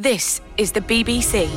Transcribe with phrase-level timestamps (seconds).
[0.00, 1.50] This is the BBC.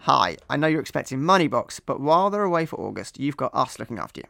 [0.00, 3.78] Hi, I know you're expecting Moneybox, but while they're away for August, you've got us
[3.78, 4.26] looking after you.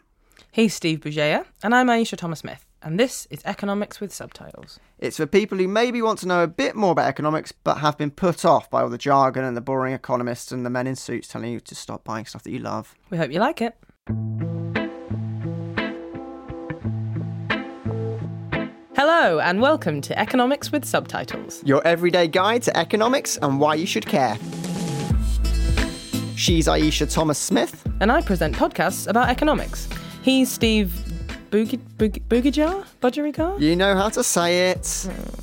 [0.52, 4.78] He's Steve Bugeja, and I'm Ayeisha Thomas Smith, and this is Economics with Subtitles.
[5.00, 7.98] It's for people who maybe want to know a bit more about economics, but have
[7.98, 10.94] been put off by all the jargon and the boring economists and the men in
[10.94, 12.94] suits telling you to stop buying stuff that you love.
[13.10, 13.76] We hope you like it.
[19.06, 21.62] Hello, and welcome to Economics with Subtitles.
[21.62, 24.38] Your everyday guide to economics and why you should care.
[26.36, 27.86] She's Ayeisha Thomas Smith.
[28.00, 29.90] And I present podcasts about economics.
[30.22, 30.86] He's Steve
[31.50, 32.86] Boogie, Boogie, Bugeja?
[33.02, 33.60] Budgerigar?
[33.60, 34.78] You know how to say it.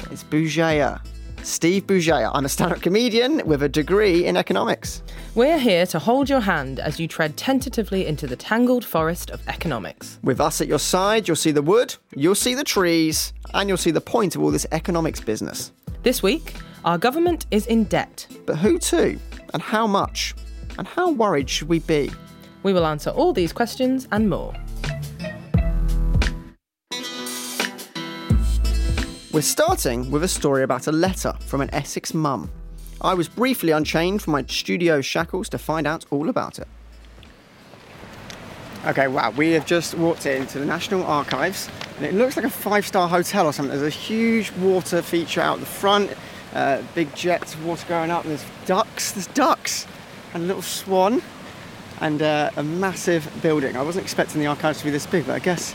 [0.09, 0.99] It's Bugeja.
[1.43, 2.31] Steve Bugeja.
[2.33, 5.01] I'm a stand up comedian with a degree in economics.
[5.35, 9.41] We're here to hold your hand as you tread tentatively into the tangled forest of
[9.47, 10.19] economics.
[10.23, 13.77] With us at your side, you'll see the wood, you'll see the trees, and you'll
[13.77, 15.71] see the point of all this economics business.
[16.03, 18.27] This week, our government is in debt.
[18.45, 19.19] But who to?
[19.53, 20.35] And how much?
[20.77, 22.11] And how worried should we be?
[22.63, 24.53] We will answer all these questions and more.
[29.33, 32.51] We're starting with a story about a letter from an Essex mum.
[32.99, 36.67] I was briefly unchained from my studio shackles to find out all about it.
[38.85, 42.49] Okay, wow, we have just walked into the National Archives and it looks like a
[42.49, 43.79] five star hotel or something.
[43.79, 46.11] There's a huge water feature out the front,
[46.53, 49.87] uh, big jets of water going up, there's ducks, there's ducks,
[50.33, 51.21] and a little swan,
[52.01, 53.77] and uh, a massive building.
[53.77, 55.73] I wasn't expecting the archives to be this big, but I guess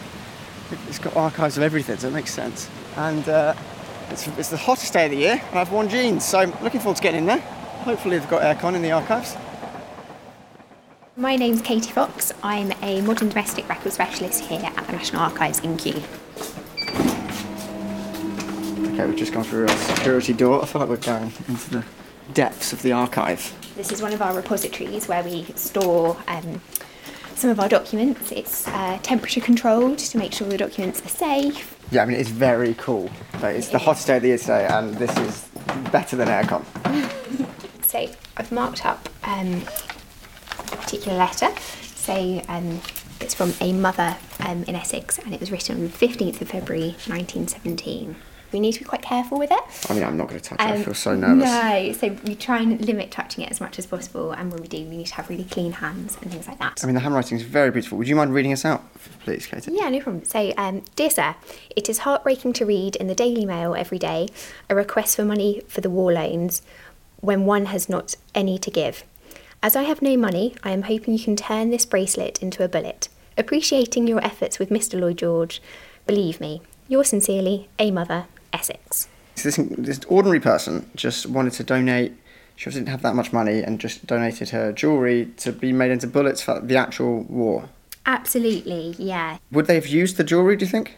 [0.89, 2.69] it's got archives of everything, so it makes sense.
[2.97, 3.55] And uh,
[4.11, 6.81] it's, it's the hottest day of the year, and I've worn jeans, so I'm looking
[6.81, 7.41] forward to getting in there.
[7.85, 9.37] Hopefully, they've got aircon in the archives.
[11.17, 12.33] My name's Katie Fox.
[12.43, 16.03] I'm a modern domestic record specialist here at the National Archives in Kew.
[18.93, 20.63] Okay, we've just gone through a security door.
[20.63, 21.85] I feel like we're going into the
[22.33, 23.55] depths of the archive.
[23.77, 26.61] This is one of our repositories where we store um,
[27.35, 28.33] some of our documents.
[28.33, 31.76] It's uh, temperature controlled to make sure the documents are safe.
[31.91, 33.11] Yeah, I mean, it's very cool.
[33.41, 35.49] But it's the hottest day of the year today, and this is
[35.93, 36.65] better than aircon.
[37.83, 39.63] So I've marked up um,
[40.73, 41.49] a particular letter.
[41.95, 42.81] So um,
[43.21, 46.49] it's from a mother um, in Essex, and it was written on the 15th of
[46.49, 48.17] February 1917.
[48.53, 49.91] We need to be quite careful with it.
[49.91, 50.63] I mean, I'm not going to touch it.
[50.63, 51.45] I Um, feel so nervous.
[51.45, 54.69] No, so we try and limit touching it as much as possible, and when we
[54.69, 56.81] do, we need to have really clean hands and things like that.
[56.83, 57.99] I mean, the handwriting is very beautiful.
[57.99, 58.85] Would you mind reading us out,
[59.21, 59.73] please, Katie?
[59.73, 60.25] yeah, no problem.
[60.25, 61.35] So, um, dear sir,
[61.75, 64.29] it is heartbreaking to read in the Daily Mail every day
[64.71, 66.63] a request for money for the war loans
[67.21, 69.05] when one has not any to give.
[69.63, 72.69] As I have no money, I am hoping you can turn this bracelet into a
[72.69, 73.09] bullet.
[73.37, 74.99] Appreciating your efforts with Mr.
[75.01, 75.61] Lloyd George,
[76.07, 78.27] believe me, yours sincerely, a mother,
[78.59, 79.09] Essex.
[79.37, 82.13] So this, this ordinary person just wanted to donate.
[82.57, 86.07] She didn't have that much money and just donated her jewellery to be made into
[86.07, 87.69] bullets for the actual war.
[88.07, 89.39] Absolutely, yeah.
[89.51, 90.97] Would they have used the jewellery, do you think?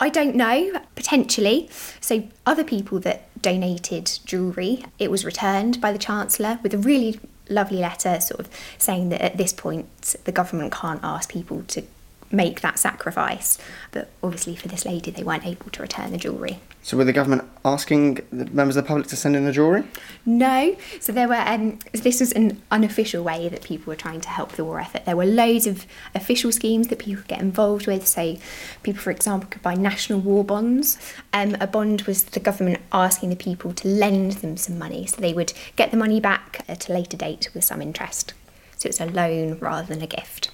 [0.00, 1.68] I don't know, potentially.
[2.00, 7.18] So, other people that donated jewellery, it was returned by the Chancellor with a really
[7.48, 11.82] lovely letter, sort of saying that at this point the government can't ask people to
[12.30, 13.58] make that sacrifice.
[13.90, 16.60] But obviously, for this lady, they weren't able to return the jewellery.
[16.88, 19.84] So were the government asking the members of the public to send in the jewellery?
[20.24, 21.34] No, so there were.
[21.34, 25.04] Um, this was an unofficial way that people were trying to help the war effort.
[25.04, 25.84] There were loads of
[26.14, 28.06] official schemes that people could get involved with.
[28.06, 28.38] So,
[28.82, 30.96] people, for example, could buy national war bonds.
[31.34, 35.20] Um, a bond was the government asking the people to lend them some money, so
[35.20, 38.32] they would get the money back at a later date with some interest.
[38.78, 40.50] So it's a loan rather than a gift.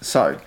[0.00, 0.40] So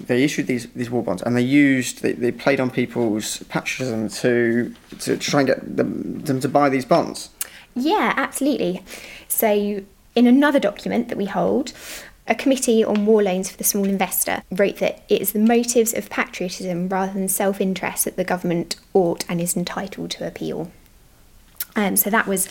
[0.00, 4.08] they issued these, these war bonds and they used they, they played on people's patriotism
[4.08, 7.30] to to try and get them, them to buy these bonds.
[7.74, 8.82] Yeah, absolutely.
[9.28, 9.82] So,
[10.14, 11.72] in another document that we hold,
[12.28, 15.94] a committee on war loans for the small investor wrote that it is the motives
[15.94, 20.70] of patriotism rather than self interest that the government ought and is entitled to appeal.
[21.74, 22.48] Um, so, that was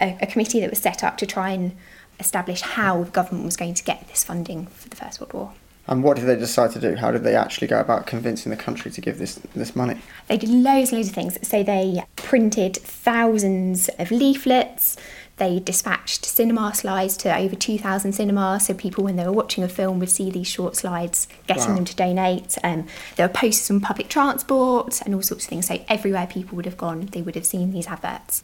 [0.00, 1.76] a, a committee that was set up to try and
[2.20, 5.52] establish how the government was going to get this funding for the First World War.
[5.88, 6.94] And what did they decide to do?
[6.96, 9.98] How did they actually go about convincing the country to give this this money?
[10.28, 11.38] They did loads and loads of things.
[11.48, 14.96] So they printed thousands of leaflets.
[15.38, 19.68] They dispatched cinema slides to over 2,000 cinemas, so people, when they were watching a
[19.68, 21.74] film, would see these short slides, getting Wow.
[21.76, 22.58] them to donate.
[22.64, 25.68] Um, there were posters on public transport and all sorts of things.
[25.68, 28.42] So everywhere people would have gone, they would have seen these adverts.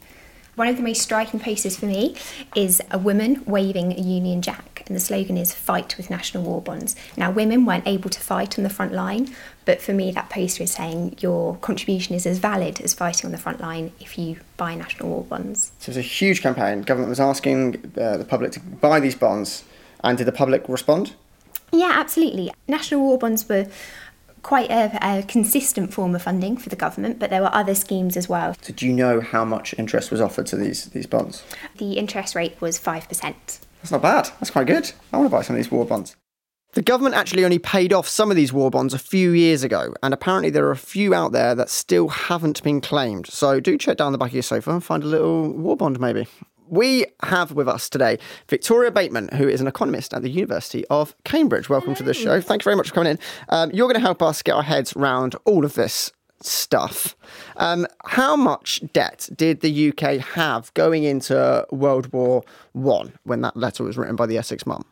[0.55, 2.15] One of the most striking posters for me
[2.55, 6.61] is a woman waving a Union Jack and the slogan is Fight with National War
[6.61, 6.95] Bonds.
[7.17, 9.35] Now, women weren't able to fight on the front line,
[9.65, 13.31] but for me, that poster is saying your contribution is as valid as fighting on
[13.33, 15.73] the front line if you buy national war bonds.
[15.79, 16.83] So it was a huge campaign.
[16.83, 19.65] Government was asking uh, the public to buy these bonds,
[20.05, 21.15] and did the public respond?
[21.73, 22.51] Yeah, absolutely.
[22.69, 23.67] National war bonds were
[24.45, 28.15] quite a, a, consistent form of funding for the government, but there were other schemes
[28.15, 28.55] as well.
[28.61, 31.43] Did you know how much interest was offered to these these bonds?
[31.77, 33.59] The interest rate was five percent.
[33.81, 34.29] That's not bad.
[34.39, 34.91] That's quite good.
[35.11, 36.15] I want to buy some of these war bonds.
[36.73, 39.95] The government actually only paid off some of these war bonds a few years ago,
[40.03, 43.25] and apparently there are a few out there that still haven't been claimed.
[43.27, 45.99] So do check down the back of your sofa and find a little war bond,
[45.99, 46.27] maybe.
[46.67, 48.17] We have with us today
[48.49, 51.69] Victoria Bateman, who is an economist at the University of Cambridge.
[51.69, 51.97] Welcome Hello.
[51.97, 52.41] to the show.
[52.41, 53.19] Thank you very much for coming in.
[53.49, 57.15] Um, you're going to help us get our heads around all of this stuff.
[57.57, 63.55] Um, how much debt did the UK have going into World War One when that
[63.55, 64.85] letter was written by the Essex mum?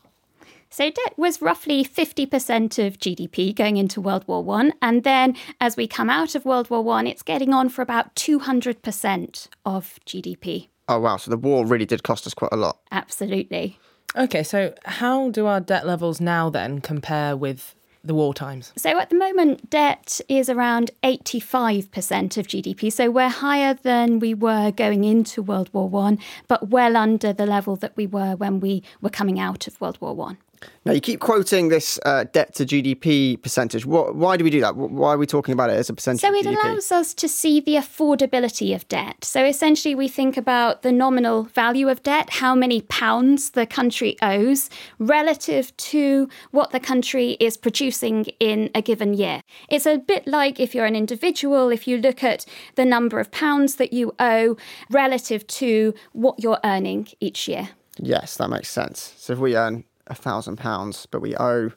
[0.69, 5.77] So debt was roughly 50% of GDP going into World War One, and then as
[5.77, 10.69] we come out of World War One, it's getting on for about 200% of GDP.
[10.87, 11.17] Oh wow!
[11.17, 12.79] So the war really did cost us quite a lot.
[12.91, 13.79] Absolutely.
[14.15, 18.71] Okay, so how do our debt levels now then compare with the war times?
[18.75, 22.91] So at the moment, debt is around 85% of GDP.
[22.91, 27.47] So we're higher than we were going into World War One, but well under the
[27.47, 30.37] level that we were when we were coming out of World War One.
[30.85, 33.85] Now, you keep quoting this uh, debt to GDP percentage.
[33.85, 34.75] What, why do we do that?
[34.75, 36.21] Why are we talking about it as a percentage?
[36.21, 39.23] So, it allows us to see the affordability of debt.
[39.23, 44.17] So, essentially, we think about the nominal value of debt, how many pounds the country
[44.21, 44.69] owes
[44.99, 49.41] relative to what the country is producing in a given year.
[49.69, 52.45] It's a bit like if you're an individual, if you look at
[52.75, 54.57] the number of pounds that you owe
[54.89, 57.69] relative to what you're earning each year.
[57.97, 59.13] Yes, that makes sense.
[59.17, 61.71] So, if we earn a thousand pounds, but we owe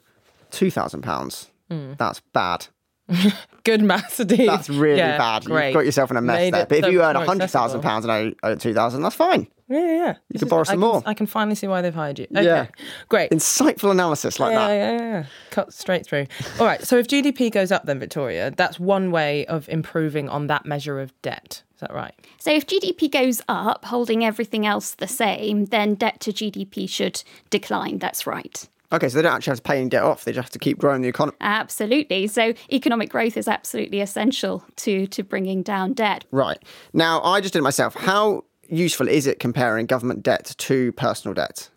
[0.51, 1.51] two thousand pounds.
[1.69, 1.97] Mm.
[1.97, 2.67] That's bad.
[3.63, 4.47] Good maths, Steve.
[4.47, 5.45] That's really yeah, bad.
[5.45, 5.67] Great.
[5.67, 6.65] You've got yourself in a mess Made there.
[6.65, 8.11] But if you earn a hundred thousand pounds and
[8.43, 9.47] owe, owe two thousand, that's fine.
[9.69, 10.07] Yeah, yeah.
[10.09, 11.01] You this can borrow some I more.
[11.01, 12.27] Can, I can finally see why they've hired you.
[12.31, 12.43] Okay.
[12.45, 12.67] Yeah.
[13.09, 13.31] Great.
[13.31, 14.73] Insightful analysis like yeah, that.
[14.73, 15.25] Yeah, yeah, yeah.
[15.51, 16.27] Cut straight through.
[16.59, 16.81] All right.
[16.85, 20.99] So if GDP goes up, then Victoria, that's one way of improving on that measure
[20.99, 21.63] of debt.
[21.75, 22.15] Is that right?
[22.39, 27.23] So if GDP goes up, holding everything else the same, then debt to GDP should
[27.49, 27.99] decline.
[27.99, 28.67] That's right.
[28.91, 30.59] Okay, so they don't actually have to pay any debt off; they just have to
[30.59, 31.35] keep growing the economy.
[31.41, 32.25] Absolutely.
[32.27, 36.23] So economic growth is absolutely essential to to bringing down debt.
[36.31, 36.57] Right
[36.93, 37.95] now, I just did it myself.
[37.95, 41.69] How useful is it comparing government debt to personal debt?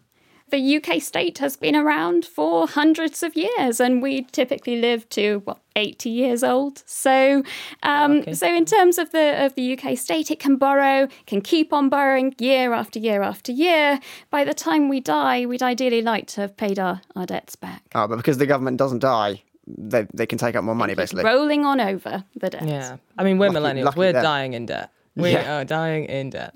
[0.50, 5.42] the UK state has been around for hundreds of years, and we typically live to
[5.44, 6.82] what 80 years old.
[6.86, 7.42] So,
[7.82, 8.34] um, okay.
[8.34, 11.88] so in terms of the of the UK state, it can borrow, can keep on
[11.88, 14.00] borrowing year after year after year.
[14.30, 17.82] By the time we die, we'd ideally like to have paid our, our debts back.
[17.94, 21.24] Oh, but because the government doesn't die, they they can take out more money, basically.
[21.24, 22.66] Rolling on over the debt.
[22.66, 23.84] Yeah, I mean we're lucky, millennials.
[23.84, 24.22] Lucky we're them.
[24.22, 24.90] dying in debt.
[25.20, 25.60] We yeah.
[25.60, 26.54] are dying in debt.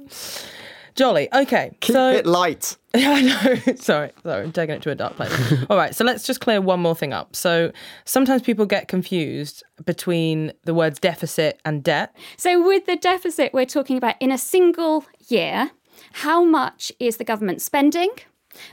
[0.94, 1.28] Jolly.
[1.34, 1.76] Okay.
[1.80, 2.76] Keep so, it light.
[2.96, 3.74] Yeah, I know.
[3.74, 5.32] sorry, sorry, I'm taking it to a dark place.
[5.68, 7.34] All right, so let's just clear one more thing up.
[7.34, 7.72] So
[8.04, 12.14] sometimes people get confused between the words deficit and debt.
[12.36, 15.72] So with the deficit, we're talking about in a single year,
[16.12, 18.10] how much is the government spending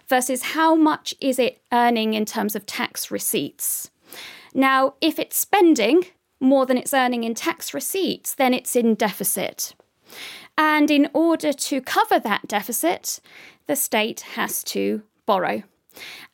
[0.07, 3.89] versus how much is it earning in terms of tax receipts.
[4.53, 6.05] Now, if it's spending
[6.39, 9.73] more than it's earning in tax receipts, then it's in deficit.
[10.57, 13.19] And in order to cover that deficit,
[13.67, 15.63] the state has to borrow.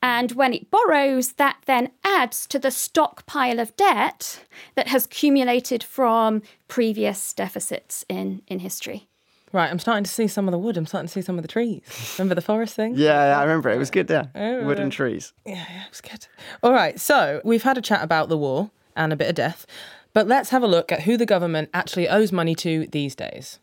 [0.02, 5.84] And when it borrows, that then adds to the stockpile of debt that has accumulated
[5.84, 9.08] from previous deficits in, in history.
[9.54, 10.78] Right, I'm starting to see some of the wood.
[10.78, 11.82] I'm starting to see some of the trees.
[12.18, 12.96] Remember the forest thing?
[12.96, 13.76] yeah, yeah, I remember it.
[13.76, 14.26] It was good, yeah.
[14.36, 15.34] Oh, Wooden trees.
[15.46, 16.28] Yeah, yeah, it was good.
[16.62, 19.66] All right, so we've had a chat about the war and a bit of death,
[20.14, 23.60] but let's have a look at who the government actually owes money to these days.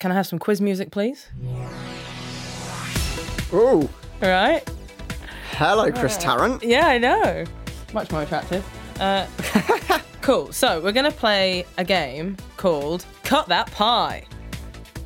[0.00, 1.28] Can I have some quiz music, please?
[3.52, 3.88] Oh.
[4.22, 4.62] All right.
[5.52, 6.62] Hello, Chris Tarrant.
[6.62, 7.44] Yeah, I know.
[7.92, 8.64] Much more attractive.
[9.00, 9.26] Uh,
[10.22, 10.52] cool.
[10.52, 14.22] So we're going to play a game called Cut That Pie.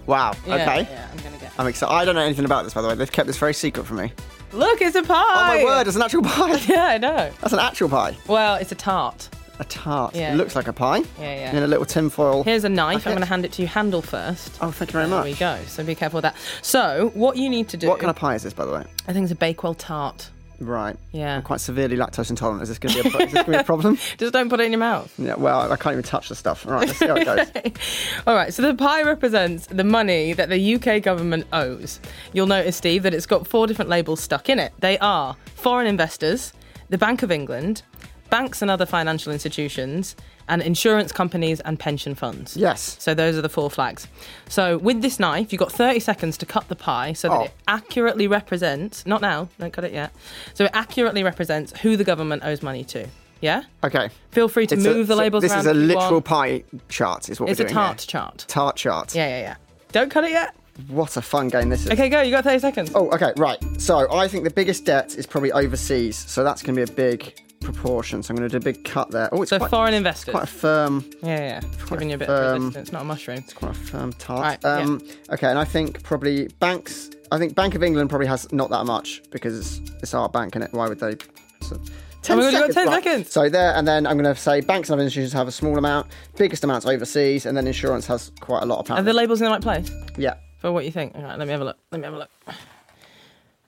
[0.04, 0.34] Wow.
[0.46, 0.82] Yeah, okay.
[0.82, 1.52] Yeah, I'm going to get.
[1.58, 1.94] I'm excited.
[1.94, 2.94] I don't know anything about this, by the way.
[2.96, 4.12] They've kept this very secret from me.
[4.52, 5.14] Look, it's a pie.
[5.16, 5.86] Oh my word!
[5.86, 6.56] It's an actual pie.
[6.68, 7.30] yeah, I know.
[7.40, 8.14] That's an actual pie.
[8.26, 9.30] Well, it's a tart.
[9.60, 10.14] A tart.
[10.14, 10.32] Yeah.
[10.32, 10.98] It looks like a pie.
[10.98, 11.56] Yeah, yeah.
[11.56, 12.44] In a little tinfoil.
[12.44, 13.06] Here's a knife.
[13.06, 14.56] I'm going to hand it to you handle first.
[14.60, 15.24] Oh, thank you very much.
[15.24, 15.64] There we go.
[15.66, 16.36] So be careful with that.
[16.62, 17.88] So, what you need to do.
[17.88, 18.84] What kind of pie is this, by the way?
[19.08, 20.30] I think it's a Bakewell tart.
[20.60, 20.96] Right.
[21.12, 21.36] Yeah.
[21.36, 22.62] I'm quite severely lactose intolerant.
[22.62, 23.96] Is this going to be a, is this gonna be a problem?
[24.16, 25.12] Just don't put it in your mouth.
[25.18, 25.34] Yeah.
[25.36, 26.66] Well, I can't even touch the stuff.
[26.66, 26.86] All right.
[26.86, 27.72] Let's see how it goes.
[28.26, 32.00] All right, so the pie represents the money that the UK government owes.
[32.32, 34.72] You'll notice, Steve, that it's got four different labels stuck in it.
[34.80, 36.52] They are foreign investors,
[36.88, 37.82] the Bank of England,
[38.30, 40.14] banks and other financial institutions,
[40.48, 42.56] and insurance companies and pension funds.
[42.56, 42.96] Yes.
[42.98, 44.08] So those are the four flags.
[44.48, 47.42] So with this knife, you've got 30 seconds to cut the pie so that Oh.
[47.44, 50.10] it accurately represents, not now, don't cut it yet.
[50.54, 53.06] So it accurately represents who the government owes money to.
[53.40, 53.64] Yeah?
[53.84, 54.08] Okay.
[54.30, 56.24] Feel free to It's a- move the so labels This around is a literal want.
[56.24, 57.28] pie chart.
[57.28, 58.06] Is what It's we're a tart here.
[58.08, 58.44] chart.
[58.48, 59.14] Tart chart.
[59.14, 59.54] Yeah, yeah, yeah.
[59.92, 60.54] Don't cut it yet.
[60.88, 61.90] What a fun game this is.
[61.90, 62.22] Okay, go.
[62.22, 62.90] You got 30 seconds.
[62.94, 63.58] Oh, okay, right.
[63.78, 66.16] So I think the biggest debt is probably overseas.
[66.16, 68.22] So that's going to be a big proportion.
[68.22, 69.28] So I'm going to do a big cut there.
[69.32, 70.32] Oh, it's So quite, foreign investors.
[70.32, 71.86] quite a firm, Yeah, yeah.
[71.88, 73.38] Giving you a bit um, of resistance, not a mushroom.
[73.38, 74.40] It's quite a firm tart.
[74.42, 74.84] Right, yeah.
[74.84, 77.10] um, Okay, and I think probably banks.
[77.30, 80.54] I think Bank of England probably has not that much because it's, it's our bank,
[80.54, 80.72] and it.
[80.72, 81.16] Why would they?
[81.60, 81.78] So,
[82.22, 83.02] 10 Oh got 10 right.
[83.04, 83.30] seconds.
[83.32, 85.78] So there, and then I'm going to say banks and other institutions have a small
[85.78, 89.12] amount, biggest amounts overseas, and then insurance has quite a lot Are apparently.
[89.12, 90.34] the labels in the right place yeah.
[90.58, 91.14] for what you think?
[91.14, 91.78] All right, let me have a look.
[91.92, 92.30] Let me have a look.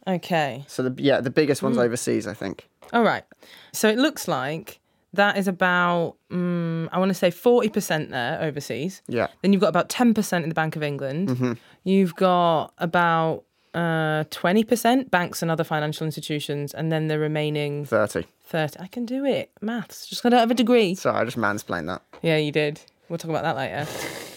[0.06, 0.64] Okay.
[0.66, 2.68] So the yeah, the biggest one's overseas, I think.
[2.92, 3.24] All right.
[3.72, 4.80] So it looks like
[5.12, 9.02] that is about, mm, I want to say 40% there overseas.
[9.08, 9.28] Yeah.
[9.42, 11.28] Then you've got about 10% in the Bank of England.
[11.28, 11.52] Mm-hmm.
[11.84, 16.72] You've got about uh, 20% banks and other financial institutions.
[16.74, 18.26] And then the remaining Thirty.
[18.44, 18.80] 30.
[18.80, 19.50] I can do it.
[19.60, 20.06] Maths.
[20.06, 20.94] Just got to have a degree.
[20.94, 22.02] Sorry, I just mansplained that.
[22.22, 22.80] Yeah, you did.
[23.08, 23.86] We'll talk about that later.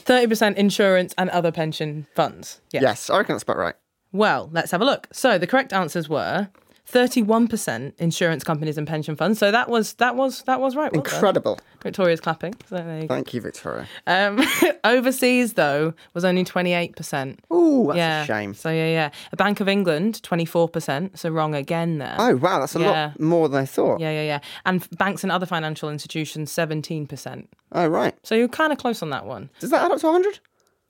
[0.05, 2.61] 30% insurance and other pension funds.
[2.71, 2.81] Yes.
[2.81, 3.75] Yes, I reckon that's about right.
[4.13, 5.07] Well, let's have a look.
[5.11, 6.47] So the correct answers were
[6.91, 9.39] 31% insurance companies and pension funds.
[9.39, 10.91] So that was that was that was right.
[10.91, 11.13] Well done.
[11.13, 11.59] Incredible.
[11.81, 12.53] Victoria's clapping.
[12.69, 13.07] So you go.
[13.07, 13.87] Thank you, Victoria.
[14.05, 14.41] Um,
[14.83, 17.39] overseas though was only 28%.
[17.51, 18.23] Ooh, that's yeah.
[18.23, 18.53] a shame.
[18.53, 19.09] So yeah, yeah.
[19.31, 21.17] A Bank of England 24%.
[21.17, 22.15] So wrong again there.
[22.19, 22.89] Oh wow, that's a Yeah.
[23.07, 23.99] lot more than I thought.
[23.99, 24.39] Yeah, yeah, yeah.
[24.65, 27.47] And banks and other financial institutions 17%.
[27.71, 28.13] Oh right.
[28.23, 29.49] So you're kind of close on that one.
[29.59, 30.39] Does that add up to 100?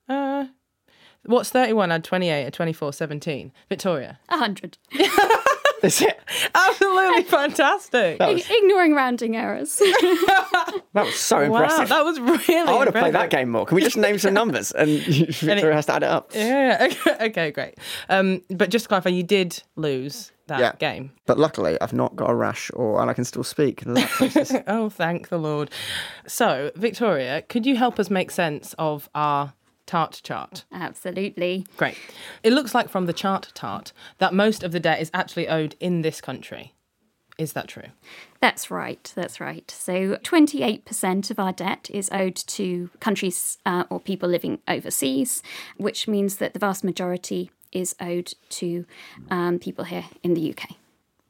[0.08, 0.46] Uh,
[1.26, 3.52] what's 31 add 28 at 24 17?
[3.68, 4.18] Victoria.
[4.28, 4.78] 100.
[5.82, 6.18] Is it?
[6.54, 8.18] Absolutely fantastic.
[8.18, 9.76] That was, Ignoring rounding errors.
[9.78, 11.88] that was so Wow, impressive.
[11.90, 13.66] that was really I want to play that game more.
[13.66, 16.30] Can we just name some numbers and Victoria has to add it up?
[16.34, 17.74] Yeah, yeah, okay, okay, great.
[18.08, 20.72] Um, but just to clarify, you did lose that Yeah.
[20.78, 21.12] game.
[21.26, 23.80] But luckily, I've not got a rash, or and I can still speak.
[23.84, 25.70] The lactose is- Oh, thank the Lord.
[26.26, 29.52] So, Victoria, could you help us make sense of our
[29.86, 30.64] tart chart?
[30.72, 31.66] Absolutely.
[31.76, 31.96] Great.
[32.42, 35.76] It looks like from the chart tart that most of the debt is actually owed
[35.80, 36.74] in this country.
[37.36, 37.88] Is that true?
[38.40, 39.12] That's right.
[39.16, 39.68] That's right.
[39.68, 45.42] So, 28% of our debt is owed to countries uh, or people living overseas,
[45.76, 48.86] which means that the vast majority is owed to
[49.30, 50.76] um, people here in the UK.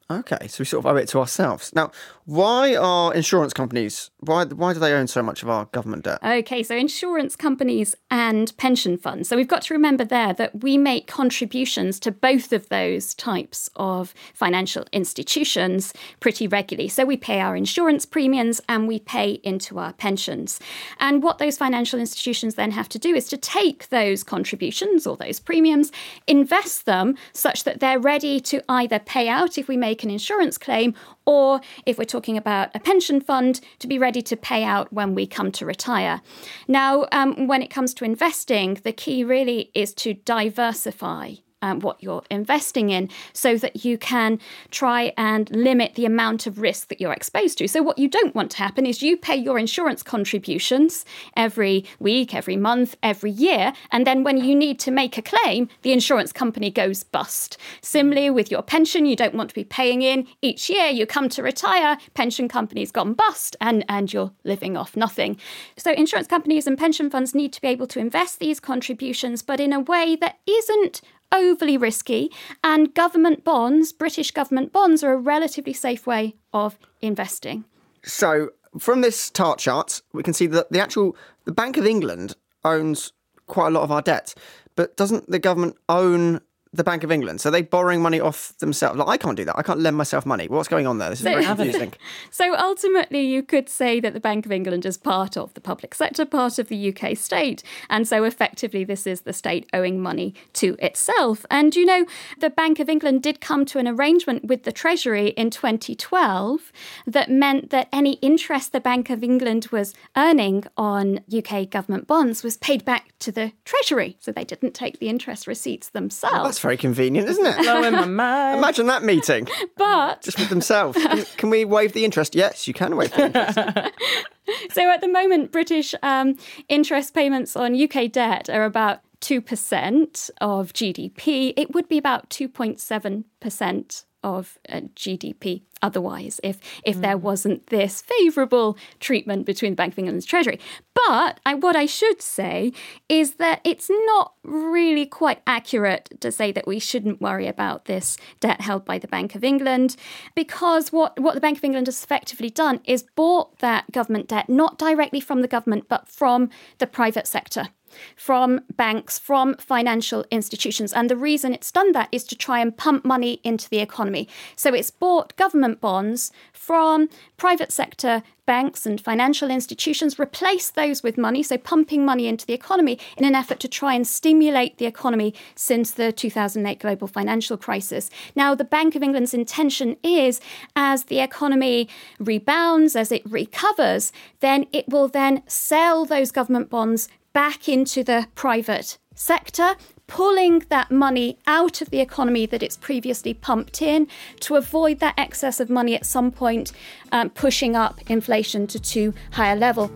[0.09, 1.73] Okay, so we sort of owe it to ourselves.
[1.75, 1.91] Now,
[2.25, 4.09] why are insurance companies?
[4.19, 6.19] Why why do they own so much of our government debt?
[6.23, 9.29] Okay, so insurance companies and pension funds.
[9.29, 13.69] So we've got to remember there that we make contributions to both of those types
[13.75, 16.89] of financial institutions pretty regularly.
[16.89, 20.59] So we pay our insurance premiums and we pay into our pensions.
[20.99, 25.15] And what those financial institutions then have to do is to take those contributions or
[25.15, 25.91] those premiums,
[26.25, 30.57] invest them such that they're ready to either pay out if we make an insurance
[30.57, 30.93] claim
[31.25, 35.15] or if we're talking about a pension fund, to be ready to pay out when
[35.15, 36.21] we come to retire.
[36.67, 41.35] Now, um, when it comes to investing, the key really is to diversify.
[41.65, 46.59] Um, what you're investing in, so that you can try and limit the amount of
[46.59, 47.67] risk that you're exposed to.
[47.67, 51.05] So, what you don't want to happen is you pay your insurance contributions
[51.35, 55.67] every week, every month, every year, and then when you need to make a claim,
[55.81, 57.57] the insurance company goes bust.
[57.81, 60.85] Similarly, with your pension, you don't want to be paying in each year.
[60.89, 65.37] You come to retire, pension company's gone bust, and, and you're living off nothing.
[65.77, 69.59] So, insurance companies and pension funds need to be able to invest these contributions, but
[69.59, 71.01] in a way that isn't
[71.35, 72.31] overly risky.
[72.63, 77.65] And government bonds, British government bonds, are a relatively safe way of investing.
[78.03, 78.49] So
[78.79, 81.15] from this tart chart, we can see that the actual
[81.45, 83.11] the Bank of England owns
[83.47, 84.33] quite a lot of our debt,
[84.75, 86.41] but doesn't the government own
[86.75, 87.41] the Bank of England?
[87.41, 88.97] So they're they borrowing money off themselves?
[88.97, 89.57] Like, I can't do that.
[89.57, 90.47] I can't lend myself money.
[90.47, 91.09] What's going on there?
[91.09, 91.93] This is very confusing.
[92.31, 95.95] So ultimately, you could say that the Bank of England is part of the public
[95.95, 97.63] sector, part of the UK state.
[97.89, 101.45] And so effectively, this is the state owing money to itself.
[101.49, 102.05] And you know,
[102.39, 106.71] the Bank of England did come to an arrangement with the Treasury in 2012
[107.07, 112.43] that meant that any interest the Bank of England was earning on UK government bonds
[112.43, 114.17] was paid back to the Treasury.
[114.19, 116.43] So they didn't take the interest receipts themselves.
[116.43, 117.57] That's very convenient, isn't it?
[117.57, 118.57] Blowing my mind.
[118.57, 120.97] Imagine that meeting But just with themselves.
[120.97, 122.33] Can, can we waive the interest?
[122.33, 123.59] Yes, you can waive the interest.
[124.73, 130.73] so at the moment, British um, interest payments on UK debt are about 2% of
[130.73, 131.53] GDP.
[131.55, 138.75] It would be about 2.7% of uh, GDP otherwise if if there wasn't this favourable
[138.99, 140.59] treatment between the Bank of England and the Treasury.
[140.95, 142.73] But I, what I should say
[143.07, 148.17] is that it's not really quite accurate to say that we shouldn't worry about this
[148.39, 149.95] debt held by the Bank of England
[150.33, 154.49] because what, what the Bank of England has effectively done is bought that government debt
[154.49, 157.67] not directly from the government but from the private sector
[158.15, 160.93] from banks, from financial institutions.
[160.93, 164.27] And the reason it's done that is to try and pump money into the economy.
[164.55, 171.17] So it's bought government bonds from private sector banks and financial institutions, replaced those with
[171.17, 174.85] money, so pumping money into the economy in an effort to try and stimulate the
[174.85, 178.09] economy since the 2008 global financial crisis.
[178.35, 180.39] Now, the Bank of England's intention is
[180.75, 181.89] as the economy
[182.19, 188.25] rebounds, as it recovers, then it will then sell those government bonds back into the
[188.33, 189.75] private sector,
[190.07, 194.07] pulling that money out of the economy that it's previously pumped in
[194.39, 196.71] to avoid that excess of money at some point
[197.11, 199.91] um, pushing up inflation to too high a level.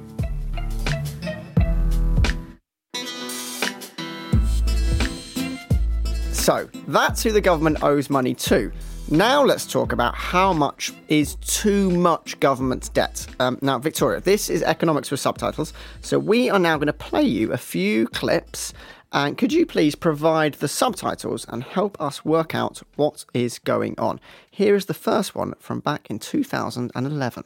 [6.34, 8.70] So that's who the government owes money to.
[9.12, 13.26] Now let's talk about how much is too much government debt.
[13.40, 15.74] Um, now, Victoria, this is economics with subtitles.
[16.02, 18.72] So we are now going to play you a few clips.
[19.12, 23.98] And could you please provide the subtitles and help us work out what is going
[23.98, 24.20] on?
[24.52, 27.46] Here is the first one from back in 2011.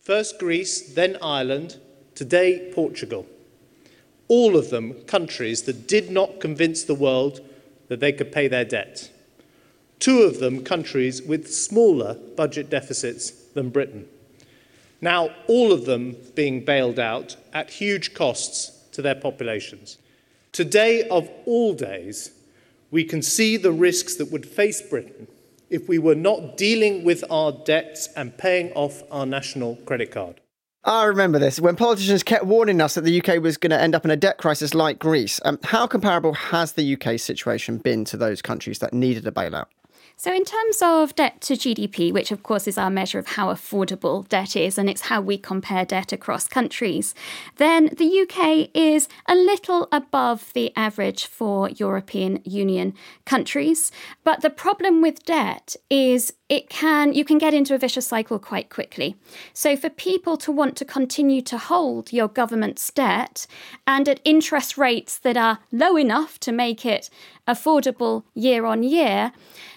[0.00, 1.80] First Greece, then Ireland,
[2.14, 3.26] today Portugal.
[4.28, 7.40] All of them countries that did not convince the world
[7.88, 9.10] that they could pay their debt.
[10.00, 14.08] Two of them countries with smaller budget deficits than Britain.
[15.02, 19.98] Now, all of them being bailed out at huge costs to their populations.
[20.52, 22.32] Today, of all days,
[22.90, 25.28] we can see the risks that would face Britain
[25.68, 30.40] if we were not dealing with our debts and paying off our national credit card.
[30.82, 33.94] I remember this when politicians kept warning us that the UK was going to end
[33.94, 35.38] up in a debt crisis like Greece.
[35.44, 39.66] Um, how comparable has the UK situation been to those countries that needed a bailout?
[40.22, 43.50] So, in terms of debt to GDP, which of course is our measure of how
[43.50, 47.14] affordable debt is, and it's how we compare debt across countries,
[47.56, 52.92] then the UK is a little above the average for European Union
[53.24, 53.90] countries.
[54.22, 58.38] But the problem with debt is it can you can get into a vicious cycle
[58.38, 59.16] quite quickly.
[59.54, 63.46] So for people to want to continue to hold your government's debt
[63.86, 67.08] and at interest rates that are low enough to make it
[67.50, 69.32] affordable year on year,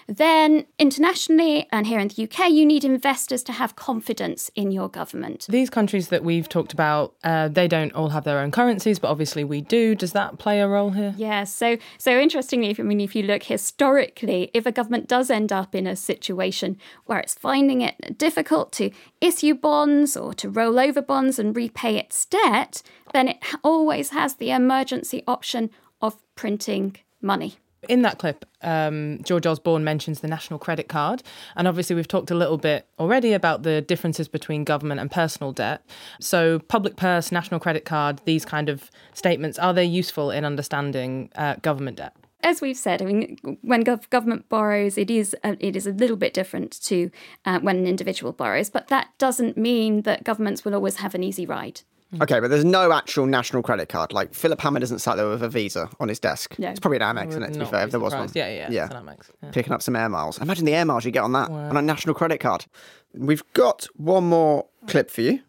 [0.06, 4.88] then internationally and here in the UK, you need investors to have confidence in your
[4.88, 5.46] government.
[5.48, 9.08] These countries that we've talked about, uh, they don't all have their own currencies, but
[9.08, 9.94] obviously we do.
[9.94, 11.14] Does that play a role here?
[11.16, 11.44] Yeah.
[11.44, 15.52] So, so interestingly, if I mean, if you look historically, if a government does end
[15.52, 20.78] up in a situation where it's finding it difficult to issue bonds or to roll
[20.78, 22.82] over bonds and repay its debt,
[23.12, 25.70] then it always has the emergency option
[26.02, 27.56] of printing money.
[27.88, 31.22] In that clip, um, George Osborne mentions the national credit card.
[31.56, 35.52] And obviously, we've talked a little bit already about the differences between government and personal
[35.52, 35.84] debt.
[36.20, 41.30] So, public purse, national credit card, these kind of statements, are they useful in understanding
[41.36, 42.14] uh, government debt?
[42.44, 45.92] as we've said, I mean, when gov- government borrows, it is a, it is a
[45.92, 47.10] little bit different to
[47.46, 51.24] uh, when an individual borrows, but that doesn't mean that governments will always have an
[51.24, 51.80] easy ride.
[52.22, 54.12] Okay, but there's no actual national credit card.
[54.12, 56.58] Like Philip Hammond doesn't sat there with a Visa on his desk.
[56.58, 56.68] No.
[56.70, 57.46] It's probably an Amex, isn't it?
[57.48, 58.30] To be Not fair, be if there was one.
[58.34, 58.84] Yeah, yeah, yeah.
[58.86, 59.50] it's an Amex, yeah.
[59.50, 60.38] Picking up some air miles.
[60.40, 62.66] Imagine the air miles you get on that on a national credit card.
[63.14, 65.40] We've got one more clip for you.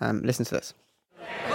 [0.00, 0.74] Um, listen to this.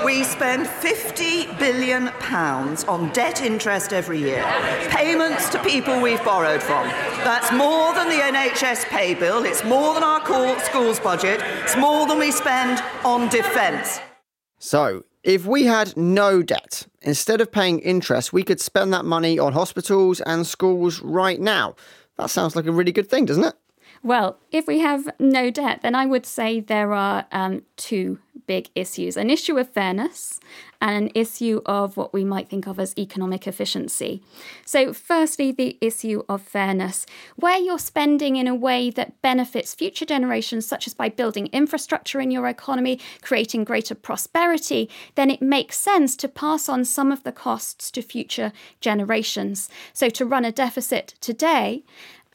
[0.05, 4.43] We spend 50 billion pounds on debt interest every year.
[4.89, 6.87] Payments to people we've borrowed from.
[7.23, 10.21] That's more than the NHS pay bill, it's more than our
[10.59, 13.99] schools budget, it's more than we spend on defence.
[14.59, 19.37] So, if we had no debt, instead of paying interest, we could spend that money
[19.37, 21.75] on hospitals and schools right now.
[22.17, 23.55] That sounds like a really good thing, doesn't it?
[24.03, 28.69] Well, if we have no debt, then I would say there are um, two big
[28.75, 30.39] issues an issue of fairness
[30.79, 34.21] and an issue of what we might think of as economic efficiency.
[34.63, 37.05] So, firstly, the issue of fairness.
[37.35, 42.19] Where you're spending in a way that benefits future generations, such as by building infrastructure
[42.19, 47.23] in your economy, creating greater prosperity, then it makes sense to pass on some of
[47.23, 49.69] the costs to future generations.
[49.93, 51.83] So, to run a deficit today,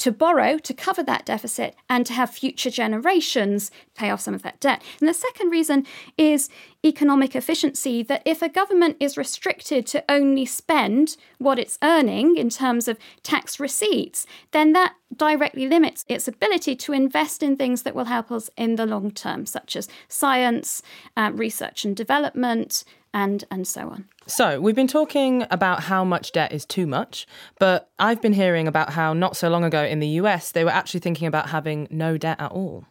[0.03, 4.43] to borrow to cover that deficit and to have future generations pay off some of
[4.43, 4.83] that debt.
[4.99, 5.87] And the second reason
[6.19, 6.49] is
[6.85, 12.51] economic efficiency that if a government is restricted to only spend what it's earning in
[12.51, 17.95] terms of tax receipts, then that directly limits its ability to invest in things that
[17.95, 20.83] will help us in the long term, such as science,
[21.17, 22.83] uh, research and development,
[23.15, 24.09] and and so on.
[24.27, 27.27] So, we've been talking about how much debt is too much,
[27.59, 30.71] but I've been hearing about how not so long ago in the US they were
[30.71, 32.85] actually thinking about having no debt at all.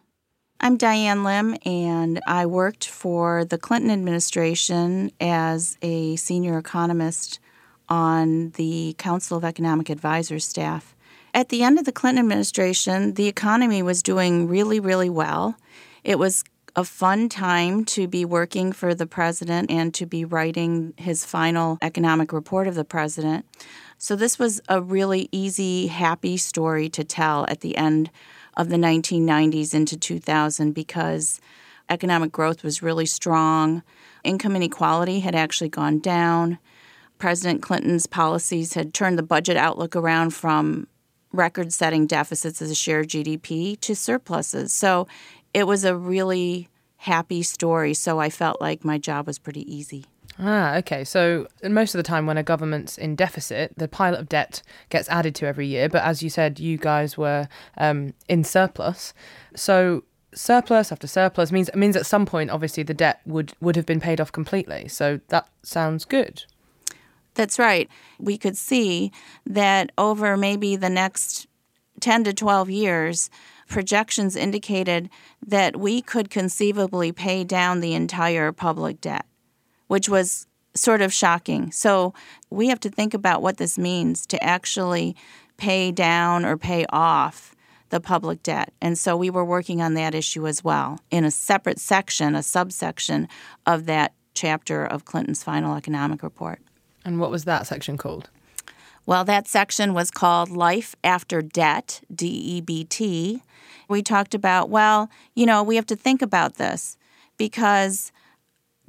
[0.59, 7.39] I'm Diane Lim, and I worked for the Clinton administration as a senior economist
[7.87, 10.95] on the Council of Economic Advisors staff.
[11.33, 15.55] At the end of the Clinton administration, the economy was doing really, really well.
[16.03, 16.43] It was
[16.75, 21.77] a fun time to be working for the president and to be writing his final
[21.81, 23.45] economic report of the president.
[23.97, 28.09] So, this was a really easy, happy story to tell at the end
[28.57, 31.39] of the 1990s into 2000 because
[31.89, 33.83] economic growth was really strong.
[34.23, 36.57] Income inequality had actually gone down.
[37.17, 40.87] President Clinton's policies had turned the budget outlook around from
[41.33, 44.73] record setting deficits as a share of GDP to surpluses.
[44.73, 45.07] So
[45.53, 47.93] it was a really happy story.
[47.93, 50.05] So I felt like my job was pretty easy.
[50.39, 51.03] Ah, okay.
[51.03, 55.09] So most of the time, when a government's in deficit, the pile of debt gets
[55.09, 55.89] added to every year.
[55.89, 59.13] But as you said, you guys were um, in surplus.
[59.55, 63.85] So surplus after surplus means means at some point, obviously, the debt would would have
[63.85, 64.87] been paid off completely.
[64.87, 66.45] So that sounds good.
[67.33, 67.89] That's right.
[68.19, 69.11] We could see
[69.45, 71.47] that over maybe the next
[72.01, 73.29] 10 to 12 years,
[73.71, 75.09] projections indicated
[75.45, 79.25] that we could conceivably pay down the entire public debt,
[79.87, 81.71] which was sort of shocking.
[81.71, 82.13] So
[82.49, 85.15] we have to think about what this means to actually
[85.57, 87.55] pay down or pay off
[87.89, 88.73] the public debt.
[88.81, 92.43] And so we were working on that issue as well in a separate section, a
[92.43, 93.27] subsection
[93.65, 96.59] of that chapter of Clinton's final economic report.
[97.03, 98.29] And what was that section called?
[99.05, 103.41] Well, that section was called Life After Debt, D E B T.
[103.91, 106.97] We talked about, well, you know, we have to think about this
[107.37, 108.11] because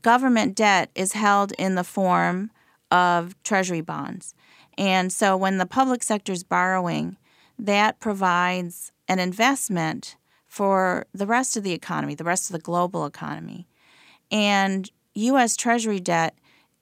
[0.00, 2.52] government debt is held in the form
[2.90, 4.34] of treasury bonds.
[4.78, 7.16] And so when the public sector is borrowing,
[7.58, 13.04] that provides an investment for the rest of the economy, the rest of the global
[13.04, 13.66] economy.
[14.30, 15.56] And U.S.
[15.56, 16.34] Treasury debt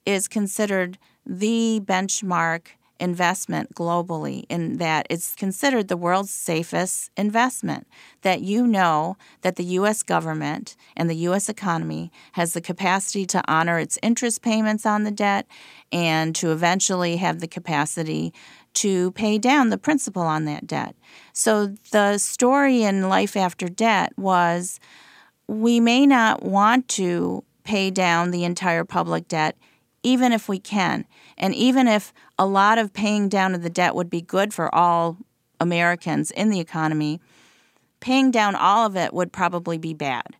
[0.04, 2.68] is considered the benchmark
[3.00, 7.86] investment globally in that it's considered the world's safest investment.
[8.22, 10.02] That you know that the U.S.
[10.02, 11.48] government and the U.S.
[11.48, 15.46] economy has the capacity to honor its interest payments on the debt
[15.90, 18.32] and to eventually have the capacity
[18.74, 20.94] to pay down the principal on that debt.
[21.32, 24.78] So the story in Life After Debt was
[25.48, 29.56] we may not want to pay down the entire public debt
[30.02, 31.06] even if we can.
[31.36, 34.74] And even if a lot of paying down of the debt would be good for
[34.74, 35.18] all
[35.60, 37.20] Americans in the economy,
[38.00, 40.36] paying down all of it would probably be bad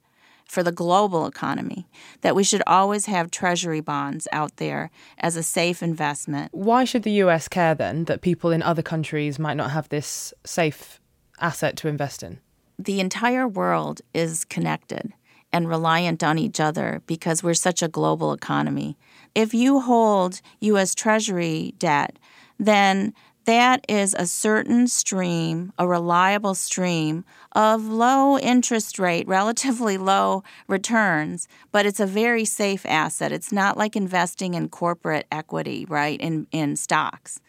[0.47, 1.87] for the global economy.
[2.23, 6.53] That we should always have treasury bonds out there as a safe investment.
[6.53, 10.35] Why should the US care then that people in other countries might not have this
[10.45, 11.01] safe
[11.39, 12.41] asset to invest in?
[12.79, 15.13] The entire world is connected
[15.53, 18.97] and reliant on each other because we're such a global economy.
[19.35, 20.95] If you hold U.S.
[20.95, 22.19] Treasury debt,
[22.59, 23.15] then
[23.47, 31.49] that is a certain stream, a reliable stream of low interest rate, relatively low returns,
[31.73, 33.33] but it's a very safe asset.
[33.33, 37.41] It's not like investing in corporate equity, right, in, in stocks.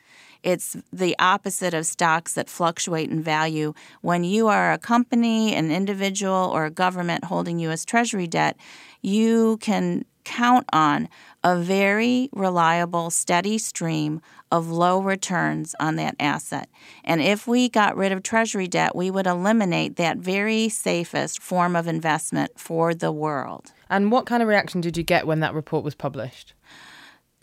[0.43, 3.73] It's the opposite of stocks that fluctuate in value.
[4.01, 7.85] When you are a company, an individual, or a government holding U.S.
[7.85, 8.57] Treasury debt,
[9.01, 11.09] you can count on
[11.43, 16.69] a very reliable, steady stream of low returns on that asset.
[17.03, 21.75] And if we got rid of Treasury debt, we would eliminate that very safest form
[21.75, 23.71] of investment for the world.
[23.89, 26.53] And what kind of reaction did you get when that report was published?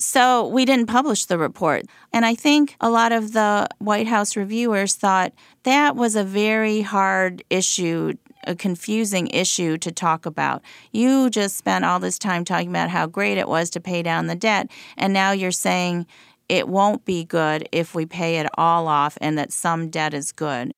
[0.01, 1.87] So we didn't publish the report.
[2.13, 5.33] And I think a lot of the White House reviewers thought
[5.65, 8.13] that was a very hard issue
[8.45, 10.63] a confusing issue to talk about.
[10.93, 14.27] You just spent all this time talking about how great it was to pay down
[14.27, 16.07] the debt, and now you're saying
[16.49, 20.33] it won't be good if we pay it all off and that some debt is
[20.33, 20.73] good.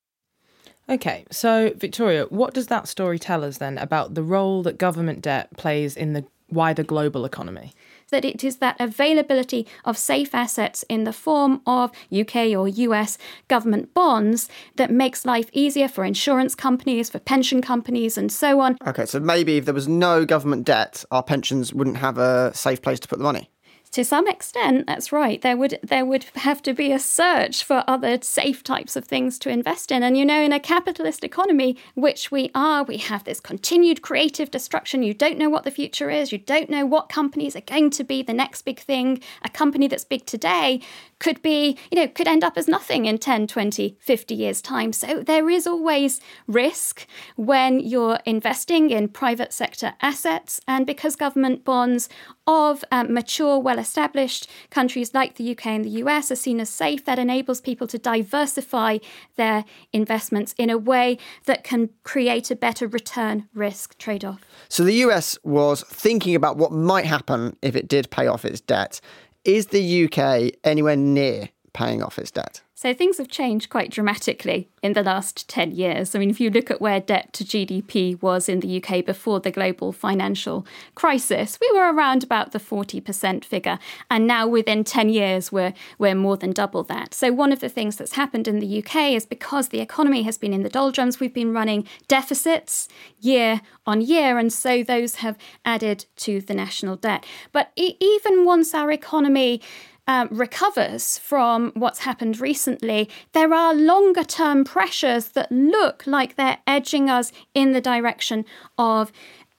[0.89, 5.21] Okay, so Victoria, what does that story tell us then about the role that government
[5.21, 7.71] debt plays in the wider global economy?
[8.11, 13.17] That it is that availability of safe assets in the form of UK or US
[13.47, 18.77] government bonds that makes life easier for insurance companies, for pension companies, and so on.
[18.85, 22.81] Okay, so maybe if there was no government debt, our pensions wouldn't have a safe
[22.81, 23.49] place to put the money.
[23.91, 25.41] To some extent, that's right.
[25.41, 29.37] There would there would have to be a search for other safe types of things
[29.39, 30.01] to invest in.
[30.01, 34.49] And you know, in a capitalist economy, which we are, we have this continued creative
[34.49, 35.03] destruction.
[35.03, 36.31] You don't know what the future is.
[36.31, 39.21] You don't know what companies are going to be the next big thing.
[39.43, 40.79] A company that's big today
[41.19, 44.93] could be, you know, could end up as nothing in 10, 20, 50 years' time.
[44.93, 50.61] So there is always risk when you're investing in private sector assets.
[50.65, 52.07] And because government bonds
[52.47, 56.69] of um, mature, well established countries like the UK and the US are seen as
[56.69, 58.99] safe, that enables people to diversify
[59.35, 64.41] their investments in a way that can create a better return risk trade off.
[64.69, 68.61] So the US was thinking about what might happen if it did pay off its
[68.61, 69.01] debt.
[69.43, 72.61] Is the UK anywhere near paying off its debt?
[72.81, 76.15] So things have changed quite dramatically in the last 10 years.
[76.15, 79.39] I mean, if you look at where debt to GDP was in the UK before
[79.39, 83.77] the global financial crisis, we were around about the 40% figure.
[84.09, 87.13] And now within 10 years, we're, we're more than double that.
[87.13, 90.39] So one of the things that's happened in the UK is because the economy has
[90.39, 92.87] been in the doldrums, we've been running deficits
[93.19, 94.39] year on year.
[94.39, 97.27] And so those have added to the national debt.
[97.51, 99.61] But e- even once our economy
[100.11, 106.57] um, recovers from what's happened recently, there are longer term pressures that look like they're
[106.67, 108.43] edging us in the direction
[108.77, 109.13] of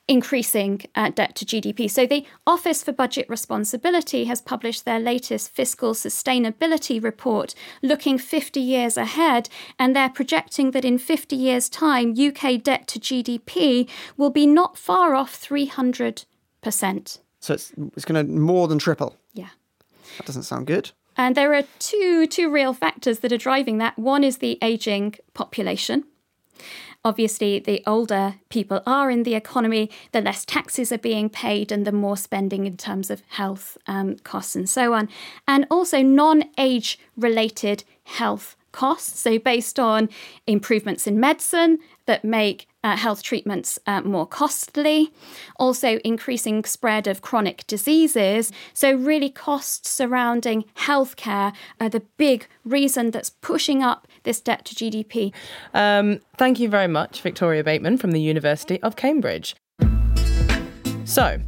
[0.09, 1.91] increasing uh, debt to GDP.
[1.91, 8.61] So, the Office for Budget Responsibility has published their latest fiscal sustainability report looking 50
[8.61, 13.89] years ahead, and they're projecting that in 50 years' time, UK debt to GDP
[14.19, 16.27] will be not far off 300%.
[17.41, 19.17] So, it's, it's going to more than triple.
[20.19, 20.91] That doesn't sound good.
[21.17, 23.99] And there are two two real factors that are driving that.
[23.99, 26.05] One is the aging population.
[27.05, 31.85] Obviously, the older people are in the economy, the less taxes are being paid, and
[31.85, 35.09] the more spending in terms of health um, costs and so on.
[35.49, 39.19] And also, non age related health costs.
[39.19, 40.11] So, based on
[40.47, 45.13] improvements in medicine that make uh, health treatments uh, more costly,
[45.57, 48.53] also increasing spread of chronic diseases.
[48.73, 54.75] So, really, costs surrounding healthcare are the big reason that's pushing up this debt to
[54.75, 55.33] GDP.
[55.75, 59.55] Um, thank you very much, Victoria Bateman from the University of Cambridge.
[61.05, 61.39] So,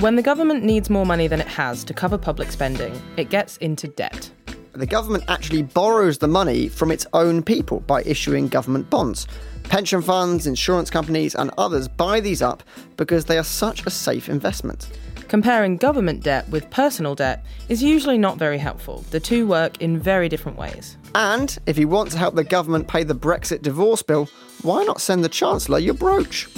[0.00, 3.56] when the government needs more money than it has to cover public spending, it gets
[3.58, 4.30] into debt.
[4.74, 9.28] The government actually borrows the money from its own people by issuing government bonds.
[9.62, 12.64] Pension funds, insurance companies, and others buy these up
[12.96, 14.88] because they are such a safe investment.
[15.28, 19.04] Comparing government debt with personal debt is usually not very helpful.
[19.10, 20.96] The two work in very different ways.
[21.14, 24.28] And if you want to help the government pay the Brexit divorce bill,
[24.62, 26.48] why not send the Chancellor your brooch?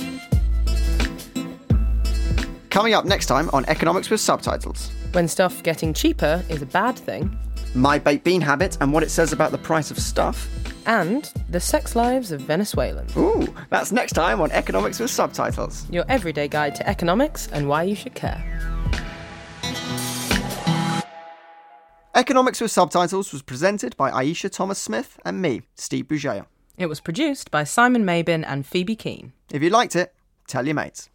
[2.71, 4.91] Coming up next time on Economics with Subtitles.
[5.13, 7.39] When stuff getting cheaper is a bad thing.
[7.77, 10.49] My baked bean habit and what it says about the price of stuff
[10.87, 13.15] and the sex lives of Venezuelans.
[13.19, 15.87] Ooh, that's next time on Economics with Subtitles.
[15.91, 18.43] Your everyday guide to economics and why you should care.
[22.15, 26.47] Economics with Subtitles was presented by Ayeisha Thomas Smith and me, Steve Bugeja.
[26.79, 29.35] It was produced by Simon Maybin and Phoebe Keane.
[29.51, 30.15] If you liked it,
[30.47, 31.11] tell your mates.